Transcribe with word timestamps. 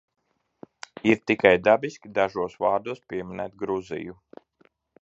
Ir 1.09 1.21
tikai 1.31 1.51
dabiski 1.67 2.11
dažos 2.17 2.57
vārdos 2.65 3.05
pieminēt 3.15 3.57
Gruziju. 3.65 4.19